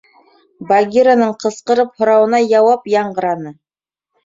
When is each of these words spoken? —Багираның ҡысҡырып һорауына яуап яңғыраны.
—Багираның 0.71 1.35
ҡысҡырып 1.43 1.93
һорауына 2.01 2.41
яуап 2.55 2.91
яңғыраны. 2.97 3.57